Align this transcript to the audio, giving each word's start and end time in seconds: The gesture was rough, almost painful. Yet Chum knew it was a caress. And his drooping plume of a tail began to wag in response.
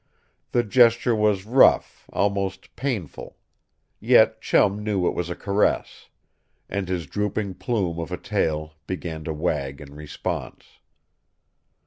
The 0.51 0.63
gesture 0.63 1.15
was 1.15 1.45
rough, 1.45 2.09
almost 2.11 2.75
painful. 2.75 3.37
Yet 3.99 4.41
Chum 4.41 4.83
knew 4.83 5.05
it 5.07 5.13
was 5.13 5.29
a 5.29 5.35
caress. 5.35 6.09
And 6.67 6.87
his 6.87 7.05
drooping 7.05 7.53
plume 7.53 7.99
of 7.99 8.11
a 8.11 8.17
tail 8.17 8.73
began 8.87 9.23
to 9.25 9.31
wag 9.35 9.79
in 9.79 9.93
response. 9.93 10.65